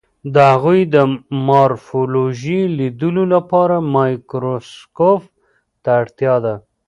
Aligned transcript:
د 0.33 0.35
هغوی 0.51 0.81
د 0.95 0.97
مارفولوژي 1.47 2.61
لیدلو 2.77 3.23
لپاره 3.35 3.75
مایکروسکوپ 3.95 5.21
ته 5.83 5.89
اړتیا 6.01 6.35
ده. 6.45 6.55